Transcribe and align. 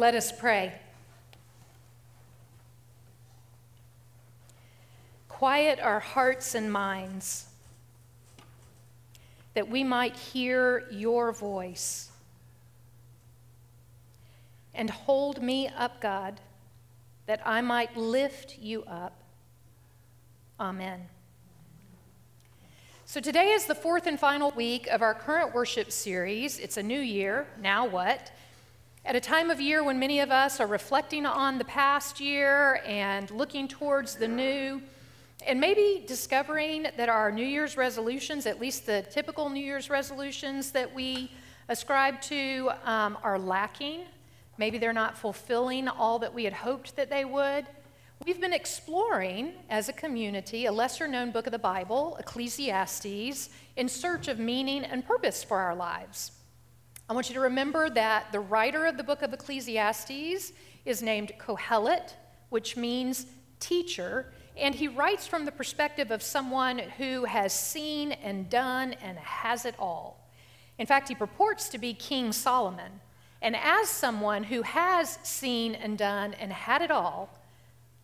Let 0.00 0.14
us 0.14 0.32
pray. 0.32 0.72
Quiet 5.28 5.78
our 5.78 6.00
hearts 6.00 6.54
and 6.54 6.72
minds 6.72 7.48
that 9.52 9.68
we 9.68 9.84
might 9.84 10.16
hear 10.16 10.86
your 10.90 11.32
voice. 11.32 12.08
And 14.72 14.88
hold 14.88 15.42
me 15.42 15.68
up, 15.68 16.00
God, 16.00 16.40
that 17.26 17.42
I 17.44 17.60
might 17.60 17.94
lift 17.94 18.58
you 18.58 18.84
up. 18.84 19.20
Amen. 20.58 21.08
So, 23.04 23.20
today 23.20 23.50
is 23.50 23.66
the 23.66 23.74
fourth 23.74 24.06
and 24.06 24.18
final 24.18 24.50
week 24.52 24.86
of 24.86 25.02
our 25.02 25.12
current 25.12 25.52
worship 25.52 25.92
series. 25.92 26.58
It's 26.58 26.78
a 26.78 26.82
new 26.82 27.00
year. 27.00 27.46
Now 27.60 27.86
what? 27.86 28.32
At 29.02 29.16
a 29.16 29.20
time 29.20 29.50
of 29.50 29.62
year 29.62 29.82
when 29.82 29.98
many 29.98 30.20
of 30.20 30.30
us 30.30 30.60
are 30.60 30.66
reflecting 30.66 31.24
on 31.24 31.56
the 31.56 31.64
past 31.64 32.20
year 32.20 32.82
and 32.84 33.30
looking 33.30 33.66
towards 33.66 34.16
the 34.16 34.28
new, 34.28 34.82
and 35.46 35.58
maybe 35.58 36.04
discovering 36.06 36.86
that 36.98 37.08
our 37.08 37.32
New 37.32 37.46
Year's 37.46 37.78
resolutions, 37.78 38.44
at 38.44 38.60
least 38.60 38.84
the 38.84 39.02
typical 39.10 39.48
New 39.48 39.64
Year's 39.64 39.88
resolutions 39.88 40.70
that 40.72 40.94
we 40.94 41.30
ascribe 41.70 42.20
to, 42.22 42.72
um, 42.84 43.16
are 43.22 43.38
lacking. 43.38 44.02
Maybe 44.58 44.76
they're 44.76 44.92
not 44.92 45.16
fulfilling 45.16 45.88
all 45.88 46.18
that 46.18 46.34
we 46.34 46.44
had 46.44 46.52
hoped 46.52 46.94
that 46.96 47.08
they 47.08 47.24
would. 47.24 47.66
We've 48.26 48.40
been 48.40 48.52
exploring 48.52 49.54
as 49.70 49.88
a 49.88 49.94
community 49.94 50.66
a 50.66 50.72
lesser 50.72 51.08
known 51.08 51.30
book 51.30 51.46
of 51.46 51.52
the 51.52 51.58
Bible, 51.58 52.18
Ecclesiastes, 52.20 53.48
in 53.76 53.88
search 53.88 54.28
of 54.28 54.38
meaning 54.38 54.84
and 54.84 55.06
purpose 55.06 55.42
for 55.42 55.58
our 55.58 55.74
lives. 55.74 56.32
I 57.10 57.12
want 57.12 57.28
you 57.28 57.34
to 57.34 57.40
remember 57.40 57.90
that 57.90 58.30
the 58.30 58.38
writer 58.38 58.86
of 58.86 58.96
the 58.96 59.02
book 59.02 59.22
of 59.22 59.32
Ecclesiastes 59.32 60.52
is 60.84 61.02
named 61.02 61.32
Kohelet, 61.40 62.14
which 62.50 62.76
means 62.76 63.26
teacher, 63.58 64.32
and 64.56 64.72
he 64.72 64.86
writes 64.86 65.26
from 65.26 65.44
the 65.44 65.50
perspective 65.50 66.12
of 66.12 66.22
someone 66.22 66.78
who 66.78 67.24
has 67.24 67.52
seen 67.52 68.12
and 68.12 68.48
done 68.48 68.92
and 69.02 69.18
has 69.18 69.64
it 69.64 69.74
all. 69.76 70.30
In 70.78 70.86
fact, 70.86 71.08
he 71.08 71.16
purports 71.16 71.68
to 71.70 71.78
be 71.78 71.94
King 71.94 72.30
Solomon. 72.30 73.00
And 73.42 73.56
as 73.56 73.88
someone 73.88 74.44
who 74.44 74.62
has 74.62 75.18
seen 75.24 75.74
and 75.74 75.98
done 75.98 76.34
and 76.34 76.52
had 76.52 76.80
it 76.80 76.92
all, 76.92 77.40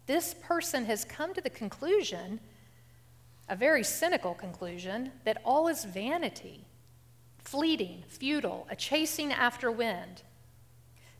this 0.06 0.34
person 0.34 0.84
has 0.86 1.04
come 1.04 1.32
to 1.32 1.40
the 1.40 1.48
conclusion, 1.48 2.40
a 3.48 3.54
very 3.54 3.84
cynical 3.84 4.34
conclusion, 4.34 5.12
that 5.24 5.40
all 5.44 5.68
is 5.68 5.84
vanity, 5.84 6.64
fleeting, 7.46 8.02
futile, 8.08 8.66
a 8.70 8.76
chasing 8.76 9.32
after 9.32 9.70
wind. 9.70 10.22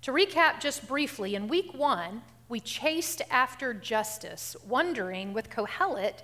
To 0.02 0.12
recap 0.12 0.60
just 0.60 0.88
briefly, 0.88 1.34
in 1.34 1.48
week 1.48 1.72
one, 1.72 2.22
we 2.48 2.60
chased 2.60 3.22
after 3.30 3.72
justice, 3.72 4.56
wondering 4.66 5.32
with 5.32 5.50
Kohelet 5.50 6.22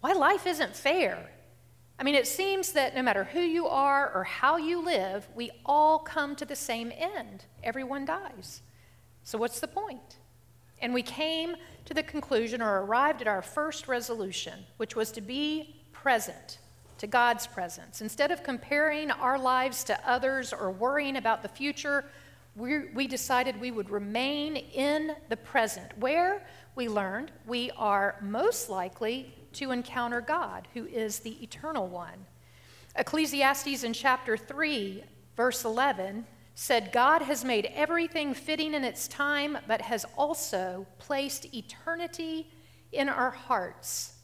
why 0.00 0.12
life 0.12 0.46
isn't 0.46 0.76
fair. 0.76 1.30
I 1.98 2.04
mean, 2.04 2.14
it 2.14 2.26
seems 2.26 2.72
that 2.72 2.94
no 2.94 3.02
matter 3.02 3.24
who 3.24 3.40
you 3.40 3.66
are 3.66 4.12
or 4.14 4.24
how 4.24 4.58
you 4.58 4.84
live, 4.84 5.26
we 5.34 5.50
all 5.64 5.98
come 5.98 6.36
to 6.36 6.44
the 6.44 6.56
same 6.56 6.92
end. 6.96 7.46
Everyone 7.64 8.04
dies. 8.04 8.62
So, 9.24 9.38
what's 9.38 9.60
the 9.60 9.68
point? 9.68 10.18
And 10.78 10.92
we 10.92 11.02
came 11.02 11.56
to 11.86 11.94
the 11.94 12.02
conclusion 12.02 12.60
or 12.60 12.82
arrived 12.82 13.22
at 13.22 13.28
our 13.28 13.42
first 13.42 13.88
resolution, 13.88 14.66
which 14.76 14.94
was 14.94 15.10
to 15.12 15.20
be 15.20 15.82
present 15.92 16.58
to 16.98 17.06
God's 17.06 17.46
presence. 17.46 18.00
Instead 18.00 18.30
of 18.30 18.42
comparing 18.42 19.10
our 19.10 19.38
lives 19.38 19.84
to 19.84 20.08
others 20.08 20.52
or 20.52 20.70
worrying 20.70 21.16
about 21.16 21.42
the 21.42 21.48
future, 21.48 22.04
we, 22.54 22.88
we 22.94 23.06
decided 23.06 23.60
we 23.60 23.70
would 23.70 23.90
remain 23.90 24.56
in 24.56 25.14
the 25.28 25.36
present, 25.36 25.96
where 25.98 26.46
we 26.74 26.88
learned 26.88 27.30
we 27.46 27.70
are 27.76 28.16
most 28.22 28.70
likely 28.70 29.34
to 29.52 29.70
encounter 29.70 30.20
God, 30.20 30.68
who 30.74 30.86
is 30.86 31.20
the 31.20 31.42
eternal 31.42 31.86
one. 31.86 32.26
Ecclesiastes 32.96 33.84
in 33.84 33.92
chapter 33.92 34.36
3, 34.36 35.04
verse 35.36 35.64
11 35.64 36.26
said, 36.54 36.90
God 36.92 37.20
has 37.20 37.44
made 37.44 37.70
everything 37.74 38.32
fitting 38.32 38.72
in 38.72 38.84
its 38.84 39.06
time, 39.06 39.58
but 39.68 39.82
has 39.82 40.06
also 40.16 40.86
placed 40.98 41.54
eternity 41.54 42.50
in 42.92 43.10
our 43.10 43.30
hearts. 43.30 44.14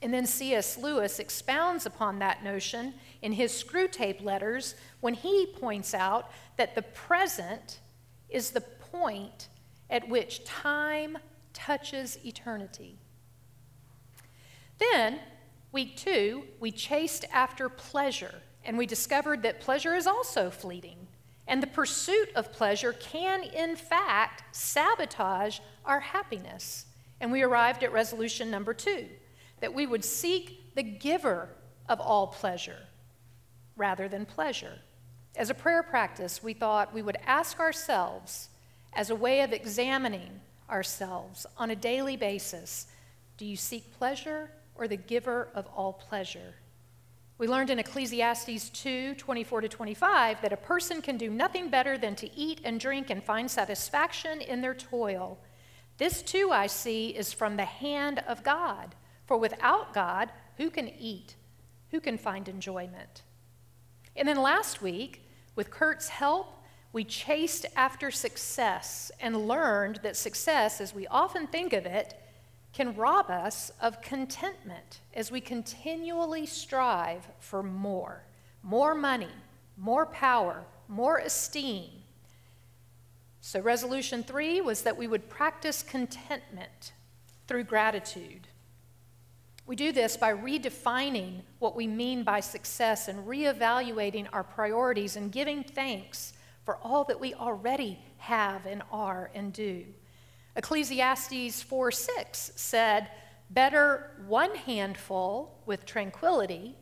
And 0.00 0.14
then 0.14 0.26
C.S. 0.26 0.78
Lewis 0.78 1.18
expounds 1.18 1.84
upon 1.84 2.20
that 2.20 2.44
notion 2.44 2.94
in 3.20 3.32
his 3.32 3.52
Screwtape 3.52 4.22
letters 4.22 4.74
when 5.00 5.14
he 5.14 5.46
points 5.46 5.92
out 5.92 6.30
that 6.56 6.74
the 6.74 6.82
present 6.82 7.80
is 8.28 8.50
the 8.50 8.60
point 8.60 9.48
at 9.90 10.08
which 10.08 10.44
time 10.44 11.18
touches 11.52 12.18
eternity. 12.24 12.96
Then, 14.78 15.18
week 15.72 15.96
two, 15.96 16.44
we 16.60 16.70
chased 16.70 17.24
after 17.32 17.68
pleasure, 17.68 18.42
and 18.64 18.78
we 18.78 18.86
discovered 18.86 19.42
that 19.42 19.60
pleasure 19.60 19.96
is 19.96 20.06
also 20.06 20.50
fleeting. 20.50 21.08
And 21.48 21.62
the 21.62 21.66
pursuit 21.66 22.28
of 22.36 22.52
pleasure 22.52 22.92
can, 22.92 23.42
in 23.42 23.74
fact, 23.74 24.54
sabotage 24.54 25.58
our 25.84 25.98
happiness. 25.98 26.86
And 27.20 27.32
we 27.32 27.42
arrived 27.42 27.82
at 27.82 27.92
resolution 27.92 28.50
number 28.50 28.74
two 28.74 29.06
that 29.60 29.74
we 29.74 29.86
would 29.86 30.04
seek 30.04 30.74
the 30.74 30.82
giver 30.82 31.48
of 31.88 32.00
all 32.00 32.26
pleasure 32.26 32.80
rather 33.76 34.08
than 34.08 34.26
pleasure. 34.26 34.78
As 35.36 35.50
a 35.50 35.54
prayer 35.54 35.82
practice, 35.82 36.42
we 36.42 36.52
thought 36.52 36.92
we 36.92 37.02
would 37.02 37.18
ask 37.24 37.60
ourselves, 37.60 38.48
as 38.92 39.10
a 39.10 39.14
way 39.14 39.42
of 39.42 39.52
examining 39.52 40.40
ourselves 40.68 41.46
on 41.56 41.70
a 41.70 41.76
daily 41.76 42.16
basis, 42.16 42.86
do 43.36 43.44
you 43.44 43.56
seek 43.56 43.96
pleasure 43.98 44.50
or 44.74 44.88
the 44.88 44.96
giver 44.96 45.48
of 45.54 45.66
all 45.76 45.92
pleasure? 45.92 46.54
We 47.38 47.46
learned 47.46 47.70
in 47.70 47.78
Ecclesiastes 47.78 48.70
2 48.70 49.14
24 49.14 49.60
to 49.60 49.68
25 49.68 50.42
that 50.42 50.52
a 50.52 50.56
person 50.56 51.00
can 51.00 51.16
do 51.16 51.30
nothing 51.30 51.68
better 51.68 51.96
than 51.96 52.16
to 52.16 52.34
eat 52.36 52.60
and 52.64 52.80
drink 52.80 53.10
and 53.10 53.22
find 53.22 53.48
satisfaction 53.48 54.40
in 54.40 54.60
their 54.60 54.74
toil. 54.74 55.38
This, 55.98 56.20
too, 56.22 56.50
I 56.52 56.66
see, 56.66 57.10
is 57.10 57.32
from 57.32 57.56
the 57.56 57.64
hand 57.64 58.24
of 58.26 58.42
God. 58.42 58.96
For 59.28 59.36
without 59.36 59.92
God, 59.92 60.32
who 60.56 60.70
can 60.70 60.88
eat? 60.88 61.36
Who 61.90 62.00
can 62.00 62.16
find 62.16 62.48
enjoyment? 62.48 63.22
And 64.16 64.26
then 64.26 64.40
last 64.40 64.80
week, 64.82 65.22
with 65.54 65.70
Kurt's 65.70 66.08
help, 66.08 66.54
we 66.94 67.04
chased 67.04 67.66
after 67.76 68.10
success 68.10 69.12
and 69.20 69.46
learned 69.46 70.00
that 70.02 70.16
success, 70.16 70.80
as 70.80 70.94
we 70.94 71.06
often 71.08 71.46
think 71.46 71.74
of 71.74 71.84
it, 71.84 72.14
can 72.72 72.96
rob 72.96 73.28
us 73.28 73.70
of 73.82 74.00
contentment 74.00 75.00
as 75.12 75.30
we 75.30 75.42
continually 75.42 76.46
strive 76.46 77.28
for 77.38 77.62
more 77.62 78.24
more 78.62 78.94
money, 78.94 79.28
more 79.76 80.04
power, 80.06 80.64
more 80.88 81.18
esteem. 81.18 81.90
So, 83.40 83.60
resolution 83.60 84.24
three 84.24 84.60
was 84.60 84.82
that 84.82 84.96
we 84.96 85.06
would 85.06 85.28
practice 85.28 85.82
contentment 85.82 86.92
through 87.46 87.64
gratitude. 87.64 88.48
We 89.68 89.76
do 89.76 89.92
this 89.92 90.16
by 90.16 90.32
redefining 90.32 91.42
what 91.58 91.76
we 91.76 91.86
mean 91.86 92.24
by 92.24 92.40
success 92.40 93.06
and 93.06 93.26
reevaluating 93.26 94.26
our 94.32 94.42
priorities 94.42 95.14
and 95.14 95.30
giving 95.30 95.62
thanks 95.62 96.32
for 96.64 96.78
all 96.78 97.04
that 97.04 97.20
we 97.20 97.34
already 97.34 97.98
have 98.16 98.64
and 98.64 98.82
are 98.90 99.30
and 99.34 99.52
do. 99.52 99.84
Ecclesiastes 100.56 101.62
4 101.62 101.90
6 101.90 102.52
said, 102.56 103.10
Better 103.50 104.10
one 104.26 104.54
handful 104.54 105.60
with 105.66 105.84
tranquility 105.84 106.74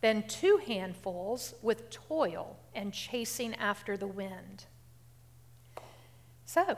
than 0.00 0.26
two 0.26 0.60
handfuls 0.66 1.54
with 1.62 1.90
toil 1.90 2.58
and 2.74 2.92
chasing 2.92 3.54
after 3.54 3.96
the 3.96 4.08
wind. 4.08 4.64
So, 6.44 6.76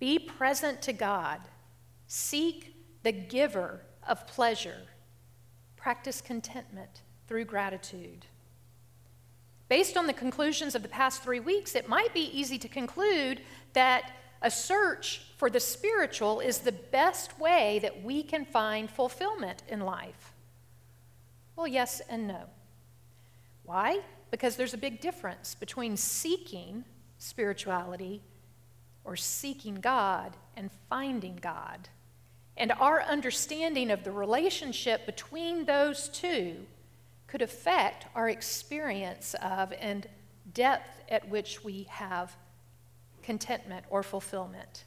be 0.00 0.18
present 0.18 0.82
to 0.82 0.92
God, 0.92 1.38
seek 2.08 2.74
the 3.04 3.12
giver 3.12 3.82
of 4.06 4.26
pleasure, 4.26 4.82
practice 5.76 6.20
contentment 6.20 7.02
through 7.26 7.44
gratitude. 7.44 8.26
Based 9.68 9.96
on 9.96 10.06
the 10.06 10.12
conclusions 10.12 10.74
of 10.74 10.82
the 10.82 10.88
past 10.88 11.22
three 11.22 11.40
weeks, 11.40 11.74
it 11.74 11.88
might 11.88 12.12
be 12.12 12.38
easy 12.38 12.58
to 12.58 12.68
conclude 12.68 13.40
that 13.72 14.12
a 14.42 14.50
search 14.50 15.22
for 15.36 15.48
the 15.48 15.60
spiritual 15.60 16.40
is 16.40 16.58
the 16.58 16.72
best 16.72 17.38
way 17.38 17.78
that 17.80 18.02
we 18.02 18.22
can 18.22 18.44
find 18.44 18.90
fulfillment 18.90 19.62
in 19.68 19.80
life. 19.80 20.34
Well, 21.56 21.66
yes 21.66 22.02
and 22.08 22.26
no. 22.26 22.44
Why? 23.64 24.00
Because 24.30 24.56
there's 24.56 24.74
a 24.74 24.78
big 24.78 25.00
difference 25.00 25.54
between 25.54 25.96
seeking 25.96 26.84
spirituality 27.18 28.22
or 29.04 29.16
seeking 29.16 29.76
God 29.76 30.36
and 30.56 30.70
finding 30.88 31.36
God. 31.36 31.88
And 32.56 32.72
our 32.72 33.02
understanding 33.02 33.90
of 33.90 34.04
the 34.04 34.12
relationship 34.12 35.06
between 35.06 35.64
those 35.64 36.08
two 36.08 36.66
could 37.26 37.42
affect 37.42 38.06
our 38.14 38.28
experience 38.28 39.34
of 39.42 39.72
and 39.80 40.06
depth 40.52 41.02
at 41.08 41.28
which 41.28 41.64
we 41.64 41.84
have 41.84 42.34
contentment, 43.22 43.86
or 43.88 44.02
fulfillment. 44.02 44.84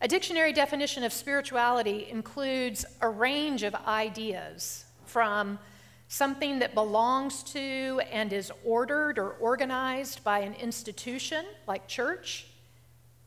A 0.00 0.08
dictionary 0.08 0.52
definition 0.52 1.02
of 1.02 1.12
spirituality 1.12 2.08
includes 2.08 2.84
a 3.00 3.08
range 3.08 3.64
of 3.64 3.74
ideas 3.74 4.84
from 5.04 5.58
something 6.06 6.60
that 6.60 6.74
belongs 6.74 7.42
to 7.42 8.00
and 8.10 8.32
is 8.32 8.52
ordered 8.64 9.18
or 9.18 9.30
organized 9.32 10.22
by 10.22 10.38
an 10.38 10.54
institution 10.54 11.44
like 11.66 11.88
church, 11.88 12.46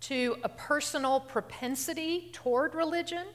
to 0.01 0.37
a 0.43 0.49
personal 0.49 1.19
propensity 1.19 2.29
toward 2.33 2.75
religion, 2.75 3.25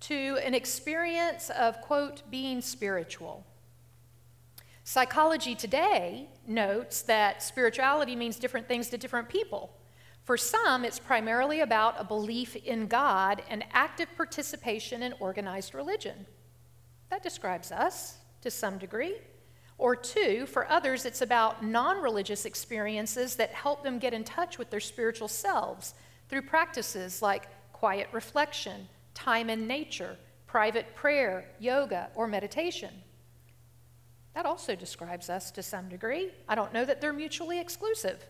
to 0.00 0.38
an 0.44 0.54
experience 0.54 1.50
of, 1.50 1.80
quote, 1.80 2.22
being 2.30 2.60
spiritual. 2.60 3.46
Psychology 4.84 5.54
today 5.54 6.28
notes 6.46 7.02
that 7.02 7.42
spirituality 7.42 8.14
means 8.14 8.36
different 8.36 8.68
things 8.68 8.88
to 8.90 8.98
different 8.98 9.28
people. 9.28 9.72
For 10.22 10.36
some, 10.36 10.84
it's 10.84 10.98
primarily 10.98 11.60
about 11.60 11.94
a 11.98 12.04
belief 12.04 12.56
in 12.56 12.86
God 12.86 13.42
and 13.48 13.64
active 13.72 14.08
participation 14.16 15.02
in 15.02 15.14
organized 15.20 15.74
religion. 15.74 16.26
That 17.10 17.22
describes 17.22 17.70
us 17.70 18.18
to 18.42 18.50
some 18.50 18.78
degree. 18.78 19.16
Or 19.78 19.94
two, 19.94 20.46
for 20.46 20.70
others, 20.70 21.04
it's 21.04 21.20
about 21.20 21.64
non 21.64 22.02
religious 22.02 22.44
experiences 22.46 23.36
that 23.36 23.50
help 23.50 23.82
them 23.82 23.98
get 23.98 24.14
in 24.14 24.24
touch 24.24 24.58
with 24.58 24.70
their 24.70 24.80
spiritual 24.80 25.28
selves 25.28 25.94
through 26.28 26.42
practices 26.42 27.20
like 27.20 27.48
quiet 27.72 28.08
reflection, 28.12 28.88
time 29.14 29.50
in 29.50 29.66
nature, 29.66 30.16
private 30.46 30.94
prayer, 30.94 31.44
yoga, 31.58 32.08
or 32.14 32.26
meditation. 32.26 32.90
That 34.34 34.46
also 34.46 34.74
describes 34.74 35.28
us 35.28 35.50
to 35.52 35.62
some 35.62 35.88
degree. 35.88 36.30
I 36.48 36.54
don't 36.54 36.72
know 36.72 36.84
that 36.84 37.00
they're 37.00 37.12
mutually 37.12 37.60
exclusive. 37.60 38.24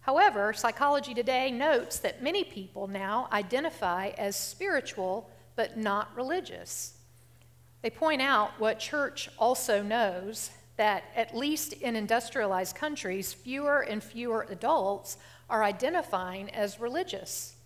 However, 0.00 0.52
psychology 0.54 1.12
today 1.12 1.50
notes 1.50 1.98
that 1.98 2.22
many 2.22 2.44
people 2.44 2.86
now 2.86 3.28
identify 3.30 4.08
as 4.16 4.36
spiritual 4.36 5.30
but 5.54 5.76
not 5.76 6.14
religious. 6.16 6.94
They 7.82 7.90
point 7.90 8.22
out 8.22 8.58
what 8.58 8.78
church 8.78 9.28
also 9.38 9.82
knows 9.82 10.50
that, 10.78 11.04
at 11.14 11.36
least 11.36 11.74
in 11.74 11.94
industrialized 11.94 12.74
countries, 12.74 13.34
fewer 13.34 13.80
and 13.80 14.02
fewer 14.02 14.46
adults 14.48 15.18
are 15.50 15.62
identifying 15.62 16.48
as 16.50 16.80
religious, 16.80 17.56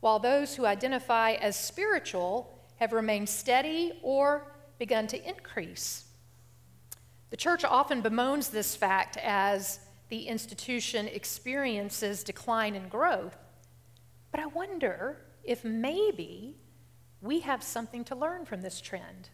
while 0.00 0.18
those 0.18 0.56
who 0.56 0.66
identify 0.66 1.32
as 1.32 1.54
spiritual 1.56 2.58
have 2.76 2.92
remained 2.92 3.28
steady 3.28 3.92
or 4.02 4.52
begun 4.78 5.06
to 5.06 5.28
increase. 5.28 6.04
The 7.30 7.36
church 7.36 7.64
often 7.64 8.02
bemoans 8.02 8.48
this 8.48 8.74
fact 8.74 9.16
as 9.18 9.78
the 10.08 10.26
institution 10.26 11.06
experiences 11.08 12.24
decline 12.24 12.74
and 12.74 12.90
growth. 12.90 13.36
But 14.30 14.40
I 14.40 14.46
wonder 14.46 15.18
if 15.44 15.64
maybe 15.64 16.56
we 17.20 17.40
have 17.40 17.62
something 17.62 18.04
to 18.04 18.14
learn 18.14 18.44
from 18.44 18.62
this 18.62 18.80
trend, 18.80 19.30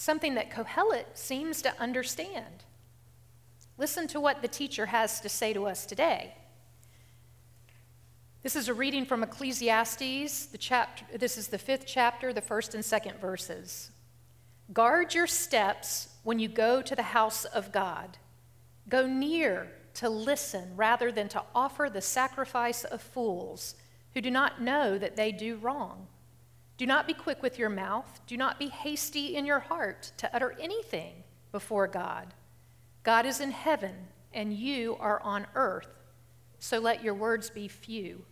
something 0.00 0.34
that 0.34 0.50
Kohelet 0.50 1.04
seems 1.12 1.60
to 1.60 1.78
understand. 1.78 2.64
Listen 3.76 4.08
to 4.08 4.18
what 4.18 4.40
the 4.40 4.48
teacher 4.48 4.86
has 4.86 5.20
to 5.20 5.28
say 5.28 5.52
to 5.52 5.66
us 5.66 5.84
today. 5.84 6.34
This 8.42 8.56
is 8.56 8.68
a 8.68 8.72
reading 8.72 9.04
from 9.04 9.22
Ecclesiastes, 9.22 10.46
the 10.46 10.56
chapter, 10.56 11.04
this 11.18 11.36
is 11.36 11.48
the 11.48 11.58
fifth 11.58 11.84
chapter, 11.86 12.32
the 12.32 12.40
first 12.40 12.74
and 12.74 12.82
second 12.82 13.20
verses. 13.20 13.90
Guard 14.72 15.12
your 15.12 15.26
steps 15.26 16.08
when 16.22 16.38
you 16.38 16.48
go 16.48 16.80
to 16.80 16.96
the 16.96 17.02
house 17.02 17.44
of 17.44 17.70
God. 17.70 18.16
Go 18.88 19.06
near 19.06 19.70
to 19.94 20.08
listen 20.08 20.76
rather 20.76 21.12
than 21.12 21.28
to 21.28 21.42
offer 21.54 21.90
the 21.92 22.00
sacrifice 22.00 22.84
of 22.84 23.02
fools 23.02 23.74
who 24.14 24.22
do 24.22 24.30
not 24.30 24.62
know 24.62 24.96
that 24.96 25.16
they 25.16 25.30
do 25.30 25.56
wrong. 25.56 26.06
Do 26.80 26.86
not 26.86 27.06
be 27.06 27.12
quick 27.12 27.42
with 27.42 27.58
your 27.58 27.68
mouth. 27.68 28.22
Do 28.26 28.38
not 28.38 28.58
be 28.58 28.68
hasty 28.68 29.36
in 29.36 29.44
your 29.44 29.58
heart 29.58 30.12
to 30.16 30.34
utter 30.34 30.56
anything 30.58 31.12
before 31.52 31.86
God. 31.86 32.32
God 33.02 33.26
is 33.26 33.38
in 33.38 33.50
heaven, 33.50 33.94
and 34.32 34.54
you 34.54 34.96
are 34.98 35.20
on 35.20 35.46
earth, 35.54 35.90
so 36.58 36.78
let 36.78 37.04
your 37.04 37.12
words 37.12 37.50
be 37.50 37.68
few. 37.68 38.24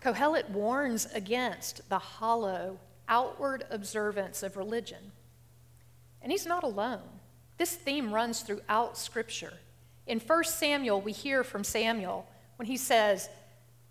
Kohelet 0.00 0.50
warns 0.50 1.06
against 1.14 1.88
the 1.88 1.98
hollow, 1.98 2.78
outward 3.08 3.64
observance 3.68 4.44
of 4.44 4.56
religion. 4.56 5.10
And 6.22 6.30
he's 6.30 6.46
not 6.46 6.62
alone. 6.62 7.18
This 7.58 7.74
theme 7.74 8.14
runs 8.14 8.42
throughout 8.42 8.96
Scripture. 8.96 9.54
In 10.06 10.20
1 10.20 10.44
Samuel, 10.44 11.00
we 11.00 11.10
hear 11.10 11.42
from 11.42 11.64
Samuel 11.64 12.28
when 12.54 12.66
he 12.66 12.76
says, 12.76 13.28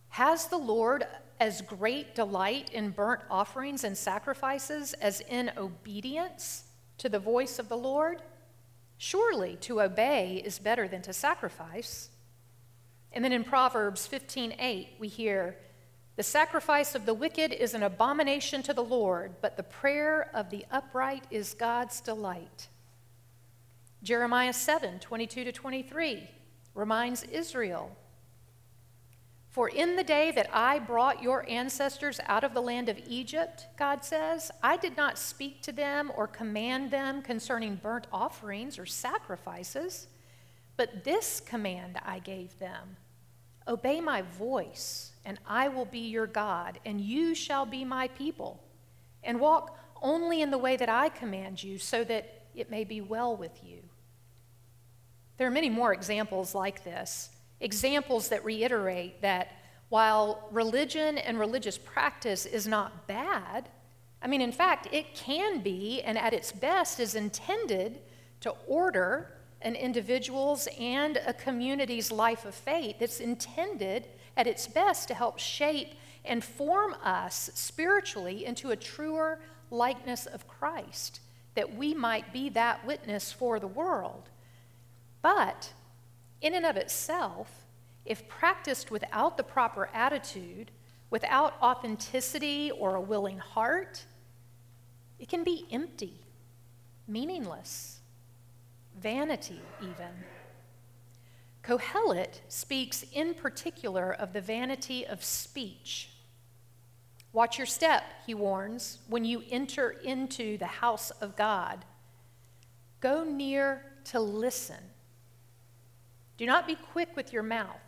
Has 0.07 0.45
the 0.45 0.55
Lord 0.55 1.05
as 1.41 1.63
great 1.63 2.13
delight 2.13 2.69
in 2.71 2.91
burnt 2.91 3.23
offerings 3.27 3.83
and 3.83 3.97
sacrifices 3.97 4.93
as 4.93 5.21
in 5.21 5.51
obedience 5.57 6.65
to 6.99 7.09
the 7.09 7.17
voice 7.17 7.57
of 7.57 7.67
the 7.67 7.75
Lord? 7.75 8.21
Surely 8.99 9.55
to 9.61 9.81
obey 9.81 10.39
is 10.45 10.59
better 10.59 10.88
than 10.88 11.01
to 11.01 11.11
sacrifice. 11.11 12.11
And 13.11 13.25
then 13.25 13.31
in 13.31 13.43
Proverbs 13.43 14.05
15:8 14.05 14.89
we 14.99 15.07
hear, 15.07 15.57
"The 16.15 16.21
sacrifice 16.21 16.93
of 16.93 17.07
the 17.07 17.15
wicked 17.15 17.51
is 17.51 17.73
an 17.73 17.81
abomination 17.81 18.61
to 18.61 18.73
the 18.73 18.83
Lord, 18.83 19.41
but 19.41 19.57
the 19.57 19.63
prayer 19.63 20.29
of 20.35 20.51
the 20.51 20.67
upright 20.69 21.25
is 21.31 21.55
God's 21.55 22.01
delight." 22.01 22.67
Jeremiah 24.03 24.53
7 24.53 24.99
22 24.99 25.43
to 25.43 25.51
23 25.51 26.29
reminds 26.75 27.23
Israel 27.23 27.97
For 29.51 29.68
in 29.68 29.98
the 29.98 30.03
day 30.03 30.31
that 30.31 30.50
I 30.53 30.80
brought 30.80 31.21
your 31.21 31.48
ancestors 31.50 32.21
out 32.25 32.45
of 32.45 32.53
the 32.53 32.62
land 32.62 32.88
of 32.88 32.98
Egypt, 33.06 33.68
God 33.77 34.06
says, 34.06 34.50
I 34.63 34.77
did 34.77 34.95
not 34.95 35.18
speak 35.18 35.62
to 35.63 35.74
them 35.74 36.09
or 36.15 36.25
command 36.25 36.89
them 36.89 37.21
concerning 37.21 37.75
burnt 37.75 38.07
offerings 38.13 38.80
or 38.80 38.86
sacrifices, 38.86 40.07
but 40.77 41.03
this 41.03 41.42
command 41.42 42.00
I 42.06 42.19
gave 42.19 42.57
them. 42.59 42.95
Obey 43.68 44.00
my 44.00 44.21
voice, 44.21 45.12
and 45.25 45.38
I 45.45 45.68
will 45.68 45.86
be 45.86 46.00
your 46.00 46.27
God, 46.27 46.80
and 46.86 47.01
you 47.01 47.36
shall 47.36 47.65
be 47.65 47.83
my 47.83 48.07
people, 48.07 48.63
and 49.21 49.38
walk 49.38 49.77
only 50.01 50.42
in 50.42 50.50
the 50.50 50.57
way 50.57 50.77
that 50.77 50.89
I 50.89 51.09
command 51.09 51.62
you, 51.62 51.77
so 51.77 52.06
that 52.06 52.45
it 52.56 52.71
may 52.71 52.86
be 52.86 53.01
well 53.01 53.36
with 53.36 53.62
you. 53.65 53.80
There 55.38 55.48
are 55.48 55.51
many 55.51 55.69
more 55.69 55.94
examples 55.94 56.56
like 56.56 56.86
this, 56.86 57.31
examples 57.61 58.27
that 58.29 58.43
reiterate 58.43 59.21
that 59.21 59.53
while 59.89 60.47
religion 60.51 61.17
and 61.17 61.39
religious 61.39 61.77
practice 61.77 62.45
is 62.45 62.67
not 62.67 63.07
bad, 63.07 63.69
I 64.21 64.27
mean, 64.27 64.41
in 64.41 64.51
fact, 64.51 64.88
it 64.91 65.15
can 65.15 65.62
be, 65.62 66.01
and 66.01 66.17
at 66.17 66.33
its 66.33 66.51
best 66.51 67.00
is 67.00 67.15
intended 67.15 68.00
to 68.41 68.53
order 68.67 69.33
an 69.62 69.75
individual's 69.75 70.67
and 70.79 71.17
a 71.25 71.33
community's 71.33 72.12
life 72.12 72.45
of 72.45 72.55
faith. 72.55 72.97
It's 73.00 73.19
intended 73.19 74.07
at 74.38 74.47
its 74.47 74.67
best 74.67 75.07
to 75.07 75.13
help 75.13 75.39
shape 75.39 75.93
and 76.24 76.43
form 76.43 76.95
us 77.03 77.50
spiritually 77.53 78.45
into 78.45 78.71
a 78.71 78.75
truer 78.75 79.39
likeness 79.69 80.25
of 80.25 80.47
Christ, 80.47 81.19
that 81.55 81.75
we 81.75 81.93
might 81.93 82.31
be 82.31 82.50
that 82.50 82.86
witness 82.86 83.31
for 83.31 83.59
the 83.59 83.67
world. 83.67 84.29
But 85.21 85.74
in 86.41 86.55
and 86.55 86.65
of 86.65 86.75
itself, 86.75 87.65
if 88.05 88.27
practiced 88.27 88.91
without 88.91 89.38
the 89.38 89.43
proper 89.43 89.89
attitude, 89.93 90.71
without 91.10 91.53
authenticity 91.62 92.71
or 92.71 92.95
a 92.95 93.01
willing 93.01 93.38
heart, 93.38 94.05
it 95.19 95.29
can 95.29 95.43
be 95.43 95.65
empty, 95.71 96.19
meaningless, 97.07 98.00
vanity, 99.00 99.62
even. 99.81 100.25
Kohelet 101.63 102.41
speaks 102.48 103.05
in 103.13 103.36
particular 103.36 104.12
of 104.12 104.33
the 104.33 104.41
vanity 104.41 105.05
of 105.05 105.24
speech. 105.24 106.10
Watch 107.33 107.57
your 107.57 107.67
step, 107.67 108.03
he 108.25 108.33
warns, 108.33 109.00
when 109.07 109.24
you 109.24 109.43
enter 109.51 109.91
into 109.91 110.57
the 110.57 110.65
house 110.65 111.12
of 111.12 111.36
God. 111.36 111.86
Go 113.00 113.24
near 113.24 113.83
to 114.05 114.19
listen 114.19 114.90
do 116.41 116.48
not 116.48 116.65
be 116.65 116.74
quick 116.74 117.15
with 117.15 117.31
your 117.31 117.43
mouth. 117.43 117.86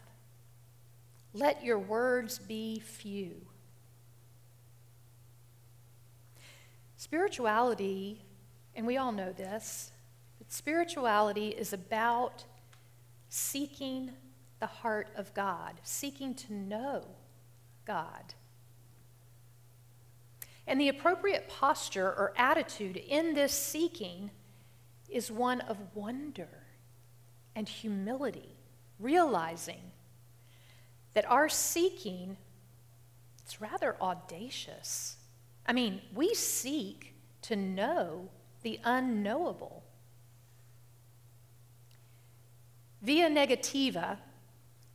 Let 1.33 1.63
your 1.63 1.79
words 1.79 2.38
be 2.38 2.79
few. 2.81 3.48
Spirituality, 6.95 8.22
and 8.75 8.86
we 8.86 8.95
all 8.95 9.12
know 9.12 9.31
this, 9.31 9.91
but 10.38 10.51
spirituality 10.51 11.48
is 11.48 11.74
about 11.74 12.43
seeking 13.27 14.12
the 14.60 14.67
heart 14.67 15.07
of 15.15 15.33
God, 15.33 15.74
seeking 15.81 16.36
to 16.36 16.53
know 16.53 17.03
God. 17.86 18.36
And 20.67 20.79
the 20.79 20.89
appropriate 20.89 21.50
posture 21.50 22.05
or 22.05 22.36
attitude 22.38 22.98
in 22.98 23.33
this 23.33 23.51
seeking 23.51 24.29
is 25.10 25.31
one 25.31 25.62
of 25.62 25.95
wonder 25.95 26.62
and 27.55 27.67
humility 27.67 28.55
realizing 29.00 29.91
that 31.13 31.29
our 31.29 31.50
seeking 31.50 32.38
it's 33.43 33.62
rather 33.62 33.95
audacious. 34.01 35.17
I 35.65 35.74
mean, 35.74 36.01
we 36.15 36.33
seek 36.33 37.13
to 37.43 37.55
know 37.55 38.29
the 38.62 38.79
unknowable. 38.83 39.83
Via 43.01 43.29
negativa, 43.29 44.17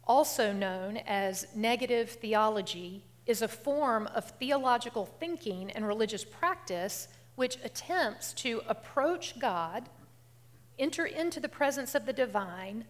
also 0.05 0.53
known 0.53 0.97
as 1.07 1.47
negative 1.55 2.11
theology, 2.11 3.05
is 3.27 3.43
a 3.43 3.49
form 3.49 4.07
of 4.15 4.31
theological 4.38 5.05
thinking 5.05 5.71
and 5.73 5.87
religious 5.87 6.25
practice 6.25 7.09
which 7.37 7.59
attempts 7.62 8.33
to 8.33 8.62
approach 8.67 9.38
God, 9.38 9.91
enter 10.79 11.07
into 11.07 11.41
the 11.41 11.49
presence 11.49 11.95
of 11.95 12.07
the 12.07 12.13
divine 12.13 12.85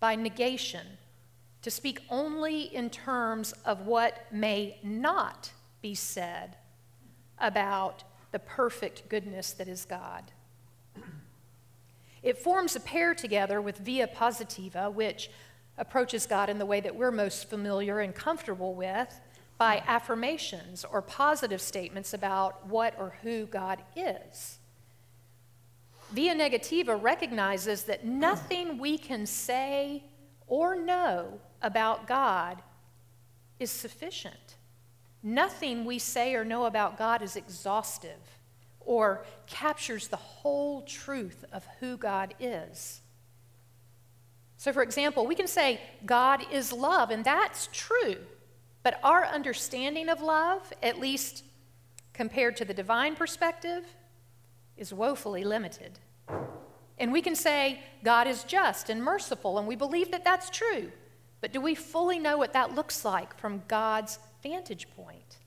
by 0.00 0.14
negation, 0.14 0.86
to 1.62 1.70
speak 1.70 2.00
only 2.08 2.62
in 2.62 2.88
terms 2.90 3.52
of 3.64 3.86
what 3.86 4.26
may 4.32 4.78
not 4.82 5.52
be 5.82 5.94
said 5.94 6.56
about 7.38 8.04
the 8.30 8.38
perfect 8.38 9.08
goodness 9.08 9.52
that 9.52 9.68
is 9.68 9.84
God. 9.84 10.32
It 12.22 12.38
forms 12.38 12.76
a 12.76 12.80
pair 12.80 13.14
together 13.14 13.60
with 13.60 13.78
via 13.78 14.06
positiva, 14.06 14.92
which 14.92 15.30
approaches 15.76 16.26
God 16.26 16.50
in 16.50 16.58
the 16.58 16.66
way 16.66 16.80
that 16.80 16.94
we're 16.94 17.12
most 17.12 17.48
familiar 17.48 18.00
and 18.00 18.14
comfortable 18.14 18.74
with 18.74 19.20
by 19.56 19.82
affirmations 19.86 20.84
or 20.84 21.02
positive 21.02 21.60
statements 21.60 22.12
about 22.14 22.66
what 22.66 22.94
or 22.98 23.16
who 23.22 23.46
God 23.46 23.80
is. 23.96 24.58
Via 26.10 26.34
negativa 26.34 27.00
recognizes 27.00 27.84
that 27.84 28.04
nothing 28.04 28.78
we 28.78 28.96
can 28.96 29.26
say 29.26 30.02
or 30.46 30.74
know 30.74 31.40
about 31.60 32.06
God 32.06 32.62
is 33.58 33.70
sufficient. 33.70 34.56
Nothing 35.22 35.84
we 35.84 35.98
say 35.98 36.34
or 36.34 36.44
know 36.44 36.64
about 36.64 36.96
God 36.96 37.22
is 37.22 37.36
exhaustive 37.36 38.38
or 38.80 39.24
captures 39.46 40.08
the 40.08 40.16
whole 40.16 40.82
truth 40.82 41.44
of 41.52 41.66
who 41.80 41.96
God 41.96 42.34
is. 42.40 43.02
So, 44.56 44.72
for 44.72 44.82
example, 44.82 45.26
we 45.26 45.34
can 45.34 45.46
say 45.46 45.80
God 46.06 46.44
is 46.50 46.72
love, 46.72 47.10
and 47.10 47.24
that's 47.24 47.68
true, 47.72 48.16
but 48.82 48.98
our 49.04 49.24
understanding 49.26 50.08
of 50.08 50.22
love, 50.22 50.72
at 50.82 50.98
least 50.98 51.44
compared 52.12 52.56
to 52.56 52.64
the 52.64 52.74
divine 52.74 53.14
perspective, 53.14 53.84
is 54.78 54.94
woefully 54.94 55.44
limited. 55.44 55.98
And 56.98 57.12
we 57.12 57.22
can 57.22 57.34
say 57.34 57.80
God 58.04 58.26
is 58.26 58.44
just 58.44 58.90
and 58.90 59.02
merciful, 59.02 59.58
and 59.58 59.66
we 59.66 59.76
believe 59.76 60.10
that 60.10 60.24
that's 60.24 60.50
true, 60.50 60.90
but 61.40 61.52
do 61.52 61.60
we 61.60 61.74
fully 61.74 62.18
know 62.18 62.36
what 62.36 62.52
that 62.52 62.74
looks 62.74 63.04
like 63.04 63.38
from 63.38 63.62
God's 63.68 64.18
vantage 64.42 64.88
point? 64.96 65.38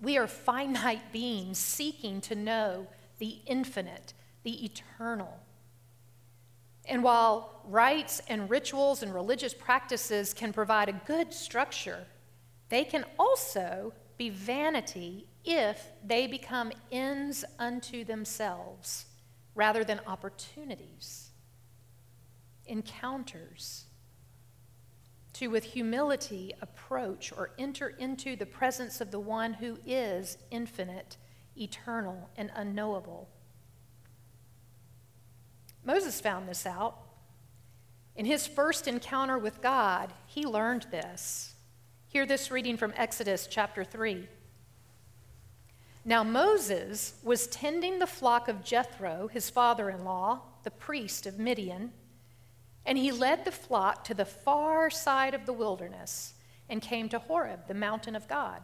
We 0.00 0.16
are 0.16 0.26
finite 0.26 1.12
beings 1.12 1.58
seeking 1.58 2.20
to 2.22 2.34
know 2.34 2.86
the 3.18 3.38
infinite, 3.46 4.14
the 4.42 4.64
eternal. 4.64 5.40
And 6.86 7.04
while 7.04 7.60
rites 7.66 8.22
and 8.28 8.48
rituals 8.48 9.02
and 9.02 9.14
religious 9.14 9.52
practices 9.52 10.32
can 10.32 10.52
provide 10.52 10.88
a 10.88 11.00
good 11.06 11.34
structure, 11.34 12.06
they 12.70 12.84
can 12.84 13.04
also 13.18 13.92
be 14.16 14.30
vanity 14.30 15.26
if 15.44 15.88
they 16.04 16.26
become 16.26 16.72
ends 16.92 17.44
unto 17.58 18.04
themselves 18.04 19.06
rather 19.54 19.84
than 19.84 20.00
opportunities, 20.06 21.30
encounters 22.66 23.86
to 25.32 25.48
with 25.48 25.64
humility 25.64 26.52
approach 26.60 27.32
or 27.32 27.50
enter 27.58 27.88
into 27.88 28.36
the 28.36 28.46
presence 28.46 29.00
of 29.00 29.10
the 29.10 29.20
one 29.20 29.54
who 29.54 29.78
is 29.86 30.36
infinite, 30.50 31.16
eternal, 31.56 32.28
and 32.36 32.50
unknowable. 32.54 33.28
Moses 35.84 36.20
found 36.20 36.48
this 36.48 36.66
out. 36.66 36.96
In 38.16 38.26
his 38.26 38.46
first 38.46 38.86
encounter 38.86 39.38
with 39.38 39.62
God, 39.62 40.12
he 40.26 40.44
learned 40.44 40.86
this. 40.90 41.54
Hear 42.08 42.26
this 42.26 42.50
reading 42.50 42.76
from 42.76 42.92
Exodus 42.96 43.46
chapter 43.50 43.82
3. 43.82 44.28
Now 46.10 46.24
Moses 46.24 47.14
was 47.22 47.46
tending 47.46 47.98
the 47.98 48.06
flock 48.06 48.48
of 48.48 48.64
Jethro, 48.64 49.28
his 49.28 49.48
father 49.48 49.88
in 49.88 50.04
law, 50.04 50.40
the 50.64 50.70
priest 50.70 51.24
of 51.24 51.38
Midian 51.38 51.92
and 52.86 52.98
he 52.98 53.12
led 53.12 53.44
the 53.44 53.52
flock 53.52 54.02
to 54.04 54.14
the 54.14 54.24
far 54.24 54.90
side 54.90 55.34
of 55.34 55.46
the 55.46 55.52
wilderness 55.52 56.34
and 56.68 56.82
came 56.82 57.08
to 57.10 57.18
Horeb, 57.18 57.68
the 57.68 57.74
mountain 57.74 58.16
of 58.16 58.26
God. 58.26 58.62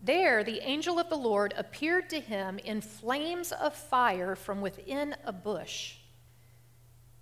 There, 0.00 0.42
the 0.42 0.60
angel 0.60 0.98
of 0.98 1.08
the 1.08 1.16
Lord 1.16 1.52
appeared 1.56 2.08
to 2.10 2.20
him 2.20 2.58
in 2.58 2.80
flames 2.80 3.52
of 3.52 3.74
fire 3.74 4.34
from 4.34 4.60
within 4.60 5.14
a 5.24 5.32
bush. 5.32 5.96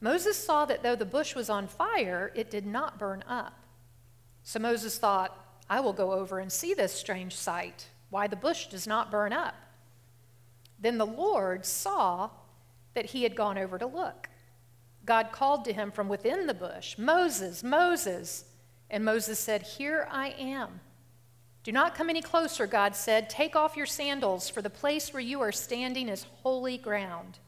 Moses 0.01 0.37
saw 0.37 0.65
that 0.67 0.85
though 0.85 0.97
the 0.97 1.05
bush 1.05 1.35
was 1.35 1.51
on 1.51 1.67
fire, 1.67 2.31
it 2.35 2.51
did 2.51 2.67
not 2.67 2.99
burn 2.99 3.25
up. 3.29 3.65
So 4.43 4.59
Moses 4.59 4.99
thought, 4.99 5.37
I 5.69 5.81
will 5.81 5.93
go 5.93 6.13
over 6.13 6.39
and 6.39 6.51
see 6.51 6.75
this 6.75 6.93
strange 6.93 7.35
sight, 7.35 7.89
why 8.11 8.27
the 8.27 8.37
bush 8.37 8.67
does 8.67 8.87
not 8.87 9.11
burn 9.11 9.33
up. 9.33 9.55
Then 10.79 10.99
the 10.99 11.07
Lord 11.07 11.65
saw 11.65 12.31
that 12.95 13.07
he 13.07 13.23
had 13.23 13.37
gone 13.37 13.57
over 13.57 13.79
to 13.79 13.87
look. 13.87 14.29
God 15.05 15.33
called 15.33 15.65
to 15.65 15.73
him 15.73 15.91
from 15.91 16.09
within 16.09 16.47
the 16.47 16.55
bush, 16.55 16.99
Moses, 16.99 17.63
Moses. 17.63 18.45
And 18.91 19.05
Moses 19.05 19.39
said, 19.39 19.63
Here 19.63 20.09
I 20.11 20.31
am. 20.31 20.81
Do 21.63 21.73
not 21.73 21.95
come 21.95 22.11
any 22.11 22.23
closer, 22.23 22.67
God 22.67 22.97
said. 22.97 23.31
Take 23.31 23.55
off 23.55 23.77
your 23.77 23.87
sandals, 23.87 24.49
for 24.49 24.63
the 24.63 24.71
place 24.71 25.13
where 25.13 25.21
you 25.21 25.41
are 25.41 25.53
standing 25.53 26.09
is 26.09 26.27
holy 26.43 26.79
ground. 26.79 27.39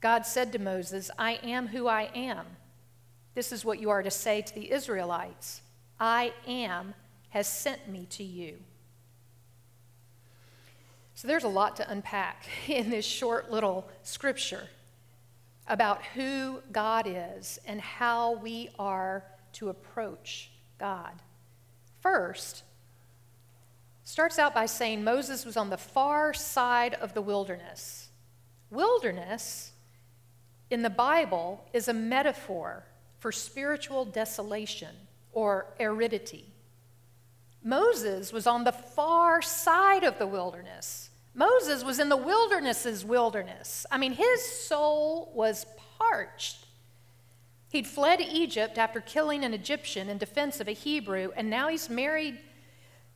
God 0.00 0.24
said 0.26 0.52
to 0.52 0.58
Moses, 0.58 1.10
I 1.18 1.32
am 1.42 1.68
who 1.68 1.88
I 1.88 2.10
am. 2.14 2.46
This 3.34 3.50
is 3.50 3.64
what 3.64 3.80
you 3.80 3.90
are 3.90 4.02
to 4.02 4.10
say 4.10 4.42
to 4.42 4.54
the 4.54 4.70
Israelites 4.70 5.62
I 5.98 6.32
am 6.46 6.94
has 7.30 7.46
sent 7.46 7.88
me 7.88 8.06
to 8.10 8.24
you. 8.24 8.58
So 11.14 11.26
there's 11.26 11.44
a 11.44 11.48
lot 11.48 11.76
to 11.76 11.90
unpack 11.90 12.46
in 12.68 12.90
this 12.90 13.04
short 13.04 13.50
little 13.50 13.88
scripture 14.02 14.68
about 15.66 16.02
who 16.14 16.62
God 16.72 17.06
is 17.08 17.58
and 17.66 17.80
how 17.80 18.36
we 18.36 18.70
are 18.78 19.24
to 19.54 19.68
approach 19.68 20.50
God. 20.78 21.12
First, 22.00 22.62
starts 24.04 24.38
out 24.38 24.54
by 24.54 24.66
saying 24.66 25.04
Moses 25.04 25.44
was 25.44 25.56
on 25.56 25.68
the 25.68 25.76
far 25.76 26.32
side 26.32 26.94
of 26.94 27.12
the 27.12 27.20
wilderness. 27.20 28.08
Wilderness 28.70 29.72
in 30.70 30.82
the 30.82 30.90
Bible 30.90 31.66
is 31.72 31.88
a 31.88 31.92
metaphor 31.92 32.84
for 33.18 33.32
spiritual 33.32 34.04
desolation 34.04 34.94
or 35.32 35.66
aridity. 35.80 36.46
Moses 37.62 38.32
was 38.32 38.46
on 38.46 38.64
the 38.64 38.72
far 38.72 39.42
side 39.42 40.04
of 40.04 40.18
the 40.18 40.26
wilderness. 40.26 41.10
Moses 41.34 41.84
was 41.84 41.98
in 41.98 42.08
the 42.08 42.16
wilderness's 42.16 43.04
wilderness. 43.04 43.86
I 43.90 43.98
mean, 43.98 44.12
his 44.12 44.44
soul 44.44 45.30
was 45.34 45.66
parched. 45.98 46.66
He'd 47.68 47.86
fled 47.86 48.20
Egypt 48.20 48.78
after 48.78 49.00
killing 49.00 49.44
an 49.44 49.52
Egyptian 49.54 50.08
in 50.08 50.18
defense 50.18 50.60
of 50.60 50.68
a 50.68 50.72
Hebrew, 50.72 51.30
and 51.36 51.50
now 51.50 51.68
he's 51.68 51.90
married 51.90 52.38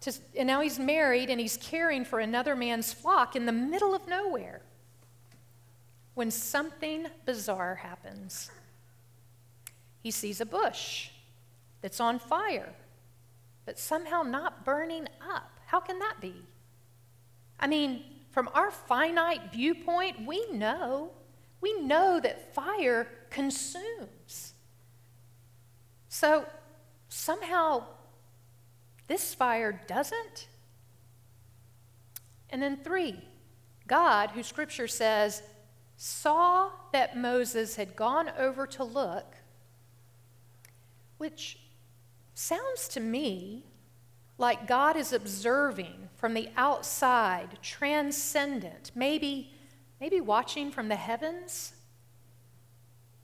to, 0.03 0.13
and 0.37 0.47
now 0.47 0.61
he's 0.61 0.79
married 0.79 1.31
and 1.31 1.41
he's 1.41 1.57
caring 1.57 2.05
for 2.05 2.21
another 2.21 2.55
man's 2.55 2.93
flock 2.93 3.35
in 3.35 3.47
the 3.47 3.53
middle 3.53 3.95
of 3.95 4.07
nowhere. 4.07 4.61
When 6.15 6.31
something 6.31 7.07
bizarre 7.25 7.77
happens, 7.77 8.51
he 10.03 10.11
sees 10.11 10.41
a 10.41 10.47
bush 10.47 11.09
that's 11.81 12.01
on 12.01 12.19
fire, 12.19 12.75
but 13.64 13.78
somehow 13.78 14.23
not 14.23 14.64
burning 14.64 15.09
up. 15.21 15.59
How 15.66 15.81
can 15.81 15.99
that 16.00 16.21
be? 16.21 16.35
I 17.59 17.66
mean, 17.66 18.04
from 18.31 18.49
our 18.54 18.71
finite 18.71 19.52
viewpoint, 19.52 20.26
we 20.26 20.50
know. 20.50 21.11
We 21.61 21.81
know 21.81 22.19
that 22.21 22.54
fire 22.54 23.07
consumes. 23.31 24.54
So 26.09 26.47
somehow 27.09 27.85
this 29.07 29.35
fire 29.35 29.81
doesn't. 29.87 30.49
And 32.50 32.61
then, 32.61 32.78
three, 32.83 33.23
God, 33.87 34.31
who 34.31 34.42
scripture 34.42 34.88
says, 34.88 35.42
saw 35.97 36.71
that 36.92 37.16
Moses 37.16 37.76
had 37.76 37.97
gone 37.97 38.31
over 38.37 38.66
to 38.66 38.85
look, 38.85 39.37
which 41.19 41.59
sounds 42.35 42.89
to 42.89 43.01
me 43.01 43.65
like 44.39 44.67
God 44.67 44.97
is 44.97 45.12
observing 45.12 46.09
from 46.17 46.35
the 46.35 46.49
outside, 46.57 47.59
transcendent, 47.62 48.91
maybe, 48.95 49.53
maybe 50.01 50.21
watching 50.21 50.71
from 50.71 50.89
the 50.89 50.97
heavens. 50.97 51.75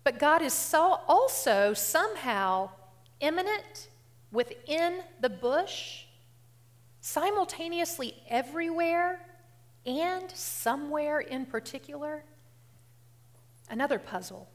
But 0.05 0.19
God 0.19 0.43
is 0.43 0.53
so 0.53 1.00
also 1.09 1.75
somehow 1.75 2.71
immanent 3.21 3.88
within 4.31 5.00
the 5.21 5.31
bush, 5.31 6.05
simultaneously 7.00 8.15
everywhere 8.29 9.21
and 9.87 10.31
somewhere 10.31 11.21
in 11.21 11.47
particular. 11.47 12.25
Another 13.71 13.99
puzzle. 13.99 14.49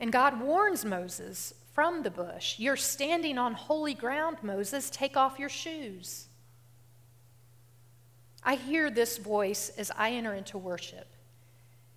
And 0.00 0.12
God 0.12 0.40
warns 0.40 0.84
Moses 0.84 1.54
from 1.78 2.02
the 2.02 2.10
bush 2.10 2.58
You're 2.58 2.74
standing 2.74 3.38
on 3.38 3.52
holy 3.52 3.94
ground, 3.94 4.38
Moses. 4.42 4.90
Take 4.90 5.16
off 5.16 5.38
your 5.38 5.48
shoes. 5.48 6.26
I 8.42 8.56
hear 8.56 8.90
this 8.90 9.16
voice 9.16 9.70
as 9.78 9.92
I 9.96 10.10
enter 10.10 10.34
into 10.34 10.58
worship 10.58 11.06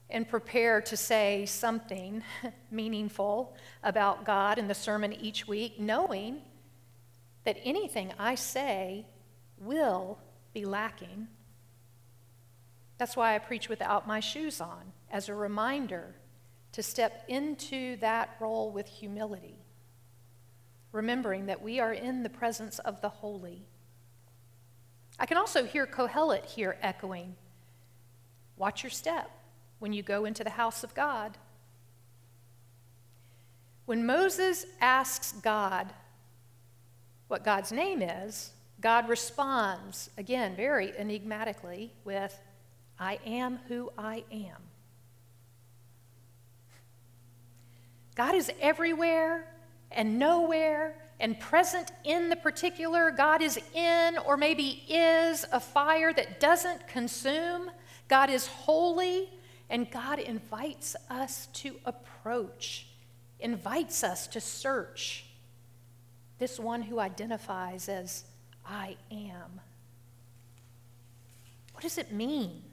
and 0.08 0.30
prepare 0.30 0.82
to 0.82 0.96
say 0.96 1.48
something 1.48 2.22
meaningful 2.70 3.56
about 3.82 4.24
God 4.24 4.60
in 4.60 4.68
the 4.68 4.76
sermon 4.76 5.14
each 5.14 5.48
week, 5.48 5.80
knowing 5.80 6.44
that 7.44 7.58
anything 7.64 8.14
I 8.20 8.36
say 8.36 9.08
will 9.58 10.20
be 10.54 10.64
lacking. 10.64 11.28
That's 13.00 13.18
why 13.18 13.34
I 13.34 13.40
preach 13.40 13.68
without 13.68 14.06
my 14.06 14.20
shoes 14.20 14.62
on, 14.62 14.94
as 15.10 15.28
a 15.28 15.34
reminder 15.34 16.14
to 16.74 16.84
step 16.84 17.26
into 17.28 17.96
that 17.98 18.36
role 18.40 18.72
with 18.72 18.88
humility, 18.88 19.56
remembering 20.92 21.46
that 21.48 21.62
we 21.62 21.80
are 21.80 21.94
in 21.94 22.24
the 22.24 22.30
presence 22.30 22.80
of 22.80 23.02
the 23.02 23.10
holy. 23.10 23.64
I 25.20 25.26
can 25.26 25.38
also 25.38 25.66
hear 25.66 25.86
Kohelet 25.86 26.46
here 26.46 26.78
echoing 26.82 27.36
Watch 28.62 28.84
your 28.84 28.92
step 28.92 29.32
when 29.80 29.92
you 29.92 30.04
go 30.04 30.26
into 30.26 30.44
the 30.44 30.52
house 30.52 30.84
of 30.84 30.94
God. 30.94 31.36
When 33.88 34.06
Moses 34.06 34.68
asks 34.80 35.32
God 35.32 35.92
what 37.28 37.44
God's 37.44 37.72
name 37.72 38.04
is, 38.04 38.52
God 38.80 39.10
responds, 39.10 40.12
again, 40.16 40.56
very 40.56 40.96
enigmatically, 40.96 41.92
with, 42.04 42.40
I 43.00 43.18
am 43.26 43.58
who 43.68 43.92
I 43.98 44.24
am. 44.32 44.58
God 48.14 48.36
is 48.36 48.52
everywhere 48.62 49.51
and 49.94 50.18
nowhere 50.18 50.96
and 51.20 51.40
present 51.40 51.92
in 52.04 52.30
the 52.30 52.36
particular. 52.36 53.12
God 53.12 53.42
is 53.42 53.60
in 53.74 54.18
or 54.26 54.38
maybe 54.38 54.84
is 54.90 55.46
a 55.52 55.60
fire 55.60 56.14
that 56.14 56.40
doesn't 56.40 56.88
consume. 56.88 57.70
God 58.08 58.30
is 58.30 58.48
holy 58.48 59.30
and 59.70 59.90
God 59.90 60.20
invites 60.20 60.96
us 61.10 61.48
to 61.54 61.76
approach, 61.86 62.88
invites 63.40 64.04
us 64.04 64.28
to 64.28 64.42
search 64.42 65.26
this 66.40 66.60
one 66.60 66.82
who 66.82 67.00
identifies 67.00 67.88
as 67.88 68.26
I 68.66 68.98
am. 69.12 69.62
What 71.74 71.84
does 71.84 71.98
it 71.98 72.12
mean? 72.12 72.64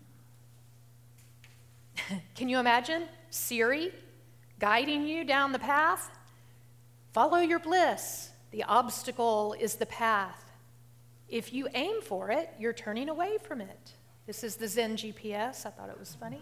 Can 2.34 2.48
you 2.48 2.58
imagine 2.58 3.04
Siri 3.30 3.92
guiding 4.58 5.06
you 5.06 5.25
down 5.25 5.52
the 5.52 5.58
path? 5.58 6.10
Follow 7.18 7.38
your 7.38 7.58
bliss. 7.58 8.30
The 8.52 8.62
obstacle 8.62 9.56
is 9.58 9.75
the 9.75 9.87
path. 9.87 10.52
If 11.28 11.52
you 11.52 11.66
aim 11.75 12.00
for 12.00 12.30
it, 12.30 12.48
you're 12.60 12.72
turning 12.72 13.08
away 13.08 13.38
from 13.42 13.60
it. 13.60 13.94
This 14.28 14.44
is 14.44 14.54
the 14.54 14.68
Zen 14.68 14.96
GPS. 14.96 15.66
I 15.66 15.70
thought 15.70 15.88
it 15.88 15.98
was 15.98 16.14
funny. 16.14 16.40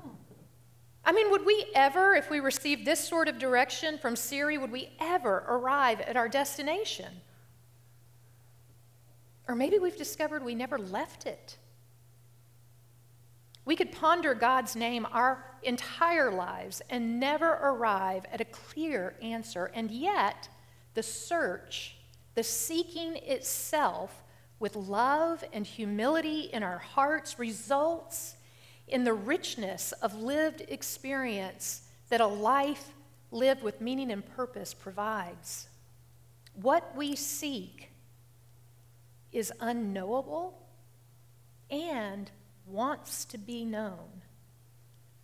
Hmm. 0.00 0.08
I 1.04 1.12
mean, 1.12 1.30
would 1.30 1.44
we 1.44 1.66
ever, 1.74 2.14
if 2.14 2.30
we 2.30 2.40
received 2.40 2.86
this 2.86 2.98
sort 2.98 3.28
of 3.28 3.38
direction 3.38 3.98
from 3.98 4.16
Siri, 4.16 4.56
would 4.56 4.72
we 4.72 4.88
ever 4.98 5.44
arrive 5.48 6.00
at 6.00 6.16
our 6.16 6.30
destination? 6.30 7.12
Or 9.46 9.54
maybe 9.54 9.78
we've 9.78 9.98
discovered 9.98 10.42
we 10.42 10.54
never 10.54 10.78
left 10.78 11.26
it. 11.26 11.58
We 13.64 13.76
could 13.76 13.92
ponder 13.92 14.34
God's 14.34 14.76
name 14.76 15.06
our 15.10 15.44
entire 15.62 16.30
lives 16.30 16.82
and 16.90 17.18
never 17.18 17.48
arrive 17.48 18.26
at 18.30 18.40
a 18.40 18.44
clear 18.44 19.14
answer, 19.22 19.70
and 19.74 19.90
yet 19.90 20.48
the 20.94 21.02
search, 21.02 21.96
the 22.34 22.42
seeking 22.42 23.16
itself, 23.16 24.22
with 24.58 24.76
love 24.76 25.44
and 25.52 25.66
humility 25.66 26.42
in 26.52 26.62
our 26.62 26.78
hearts 26.78 27.38
results 27.38 28.36
in 28.86 29.04
the 29.04 29.12
richness 29.12 29.92
of 29.92 30.14
lived 30.14 30.62
experience 30.68 31.82
that 32.08 32.20
a 32.20 32.26
life 32.26 32.92
lived 33.30 33.62
with 33.62 33.80
meaning 33.80 34.10
and 34.10 34.24
purpose 34.36 34.72
provides. 34.72 35.68
What 36.54 36.94
we 36.96 37.16
seek 37.16 37.90
is 39.32 39.52
unknowable 39.60 40.62
and 41.70 42.30
wants 42.66 43.24
to 43.26 43.38
be 43.38 43.64
known, 43.64 44.22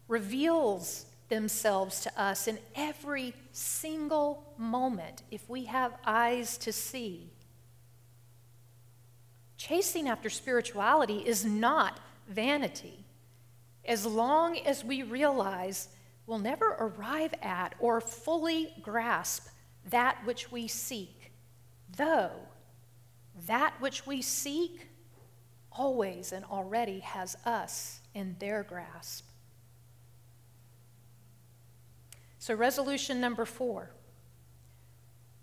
reveals 0.08 1.06
themselves 1.28 2.00
to 2.00 2.20
us 2.20 2.48
in 2.48 2.58
every 2.74 3.34
single 3.52 4.52
moment 4.58 5.22
if 5.30 5.48
we 5.48 5.64
have 5.64 5.96
eyes 6.04 6.58
to 6.58 6.72
see 6.72 7.30
Chasing 9.60 10.08
after 10.08 10.30
spirituality 10.30 11.18
is 11.18 11.44
not 11.44 12.00
vanity. 12.26 13.04
As 13.84 14.06
long 14.06 14.56
as 14.56 14.82
we 14.82 15.02
realize 15.02 15.88
we'll 16.26 16.38
never 16.38 16.70
arrive 16.80 17.34
at 17.42 17.74
or 17.78 18.00
fully 18.00 18.72
grasp 18.80 19.48
that 19.90 20.16
which 20.24 20.50
we 20.50 20.66
seek, 20.66 21.30
though 21.94 22.30
that 23.46 23.74
which 23.80 24.06
we 24.06 24.22
seek 24.22 24.88
always 25.72 26.32
and 26.32 26.44
already 26.44 27.00
has 27.00 27.36
us 27.44 28.00
in 28.14 28.36
their 28.38 28.62
grasp. 28.62 29.26
So, 32.38 32.54
resolution 32.54 33.20
number 33.20 33.44
four 33.44 33.90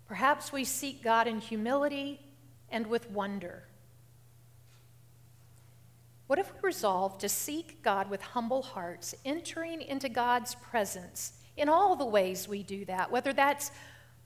perhaps 0.06 0.52
we 0.52 0.64
seek 0.64 1.02
God 1.02 1.26
in 1.26 1.38
humility 1.38 2.20
and 2.70 2.86
with 2.86 3.10
wonder. 3.10 3.64
What 6.26 6.38
if 6.38 6.52
we 6.52 6.60
resolve 6.62 7.18
to 7.18 7.28
seek 7.28 7.82
God 7.82 8.10
with 8.10 8.20
humble 8.20 8.62
hearts, 8.62 9.14
entering 9.24 9.80
into 9.80 10.08
God's 10.08 10.54
presence 10.56 11.32
in 11.56 11.68
all 11.68 11.96
the 11.96 12.04
ways 12.04 12.46
we 12.46 12.62
do 12.62 12.84
that, 12.84 13.10
whether 13.10 13.32
that's 13.32 13.70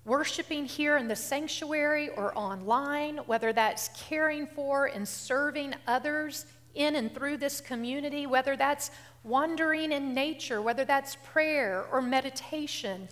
worshiping 0.04 0.64
here 0.64 0.96
in 0.96 1.08
the 1.08 1.16
sanctuary 1.16 2.08
or 2.10 2.36
online, 2.36 3.18
whether 3.26 3.52
that's 3.52 3.88
caring 3.94 4.46
for 4.46 4.86
and 4.86 5.06
serving 5.06 5.74
others 5.86 6.46
in 6.74 6.96
and 6.96 7.14
through 7.14 7.36
this 7.36 7.60
community, 7.60 8.26
whether 8.26 8.56
that's 8.56 8.90
wandering 9.24 9.92
in 9.92 10.14
nature, 10.14 10.60
whether 10.60 10.84
that's 10.84 11.16
prayer 11.24 11.84
or 11.92 12.02
meditation, 12.02 13.08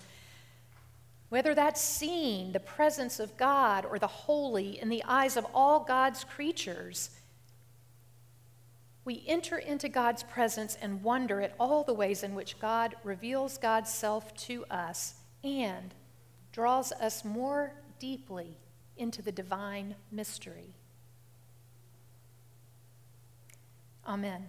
whether 1.28 1.54
that's 1.54 1.80
seeing 1.80 2.50
the 2.52 2.60
presence 2.60 3.20
of 3.20 3.36
God 3.36 3.84
or 3.84 3.98
the 3.98 4.06
holy 4.06 4.80
in 4.80 4.88
the 4.88 5.04
eyes 5.04 5.36
of 5.36 5.46
all 5.54 5.80
God's 5.80 6.24
creatures 6.24 7.10
we 9.04 9.24
enter 9.26 9.58
into 9.58 9.88
God's 9.88 10.22
presence 10.22 10.76
and 10.80 11.02
wonder 11.02 11.40
at 11.40 11.54
all 11.58 11.84
the 11.84 11.94
ways 11.94 12.22
in 12.22 12.34
which 12.34 12.60
God 12.60 12.94
reveals 13.02 13.58
God's 13.58 13.90
self 13.90 14.34
to 14.46 14.64
us 14.66 15.14
and 15.42 15.94
draws 16.52 16.92
us 16.92 17.24
more 17.24 17.72
deeply 17.98 18.56
into 18.96 19.22
the 19.22 19.32
divine 19.32 19.94
mystery. 20.10 20.74
Amen. 24.06 24.48